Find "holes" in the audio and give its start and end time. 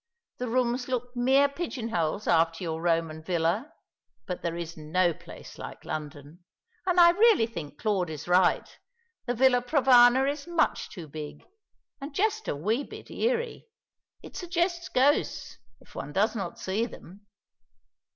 1.89-2.25